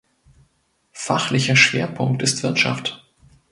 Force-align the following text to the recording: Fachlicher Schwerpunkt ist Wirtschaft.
Fachlicher 0.93 1.55
Schwerpunkt 1.55 2.23
ist 2.23 2.41
Wirtschaft. 2.41 3.05